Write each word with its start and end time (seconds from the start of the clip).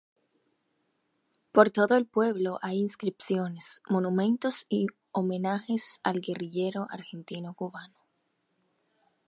Por 1.51 1.69
todo 1.69 1.95
el 1.95 2.07
pueblo 2.07 2.57
hay 2.63 2.79
inscripciones, 2.79 3.83
monumentos 3.87 4.65
y 4.67 4.87
homenajes 5.11 5.99
al 6.01 6.21
guerrillero 6.21 6.87
argentino-cubano. 6.89 7.99